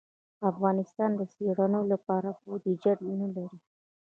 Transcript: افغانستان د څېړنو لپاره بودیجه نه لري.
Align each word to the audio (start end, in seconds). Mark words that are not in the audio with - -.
افغانستان 0.51 1.09
د 1.19 1.21
څېړنو 1.33 1.81
لپاره 1.91 2.29
بودیجه 2.43 2.93
نه 3.19 3.27
لري. 3.35 3.57